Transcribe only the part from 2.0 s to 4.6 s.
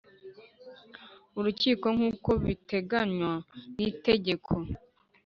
uko bitenganywa n itegeko